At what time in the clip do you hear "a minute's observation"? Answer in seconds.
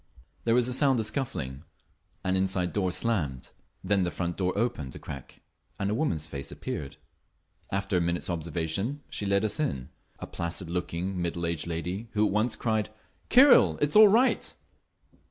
7.97-9.03